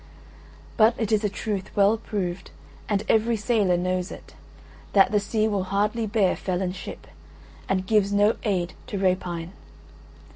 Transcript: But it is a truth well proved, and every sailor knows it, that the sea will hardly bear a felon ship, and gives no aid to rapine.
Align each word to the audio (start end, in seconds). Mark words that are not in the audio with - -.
But 0.77 0.95
it 0.97 1.11
is 1.11 1.23
a 1.23 1.29
truth 1.29 1.69
well 1.77 1.95
proved, 1.95 2.49
and 2.89 3.03
every 3.07 3.37
sailor 3.37 3.77
knows 3.77 4.11
it, 4.11 4.33
that 4.93 5.11
the 5.11 5.19
sea 5.19 5.47
will 5.47 5.65
hardly 5.65 6.07
bear 6.07 6.31
a 6.31 6.35
felon 6.35 6.71
ship, 6.73 7.05
and 7.69 7.85
gives 7.85 8.11
no 8.11 8.35
aid 8.41 8.73
to 8.87 8.97
rapine. 8.97 9.51